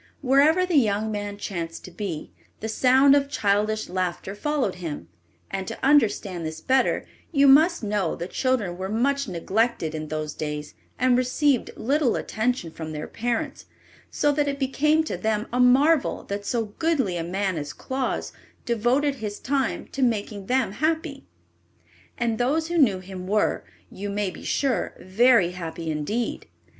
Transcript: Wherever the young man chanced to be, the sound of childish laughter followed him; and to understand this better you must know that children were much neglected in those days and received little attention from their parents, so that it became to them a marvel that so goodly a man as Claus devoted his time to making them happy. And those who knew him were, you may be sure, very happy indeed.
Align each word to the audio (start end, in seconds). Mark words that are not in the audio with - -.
Wherever 0.23 0.65
the 0.65 0.79
young 0.79 1.11
man 1.11 1.37
chanced 1.37 1.85
to 1.85 1.91
be, 1.91 2.31
the 2.59 2.67
sound 2.67 3.15
of 3.15 3.29
childish 3.29 3.87
laughter 3.87 4.33
followed 4.33 4.73
him; 4.81 5.09
and 5.51 5.67
to 5.67 5.77
understand 5.85 6.43
this 6.43 6.59
better 6.59 7.05
you 7.31 7.47
must 7.47 7.83
know 7.83 8.15
that 8.15 8.31
children 8.31 8.79
were 8.79 8.89
much 8.89 9.27
neglected 9.27 9.93
in 9.93 10.07
those 10.07 10.33
days 10.33 10.73
and 10.97 11.15
received 11.19 11.69
little 11.75 12.15
attention 12.15 12.71
from 12.71 12.93
their 12.93 13.07
parents, 13.07 13.67
so 14.09 14.31
that 14.31 14.47
it 14.47 14.57
became 14.57 15.03
to 15.03 15.17
them 15.17 15.45
a 15.53 15.59
marvel 15.59 16.23
that 16.23 16.47
so 16.47 16.65
goodly 16.79 17.15
a 17.15 17.23
man 17.23 17.55
as 17.55 17.71
Claus 17.71 18.33
devoted 18.65 19.13
his 19.17 19.37
time 19.37 19.85
to 19.91 20.01
making 20.01 20.47
them 20.47 20.71
happy. 20.71 21.25
And 22.17 22.39
those 22.39 22.69
who 22.69 22.79
knew 22.79 23.01
him 23.01 23.27
were, 23.27 23.65
you 23.91 24.09
may 24.09 24.31
be 24.31 24.43
sure, 24.43 24.95
very 24.99 25.51
happy 25.51 25.91
indeed. 25.91 26.47